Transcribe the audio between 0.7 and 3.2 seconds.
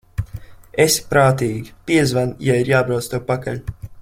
Esi prātīga, piezvani, ja ir jābrauc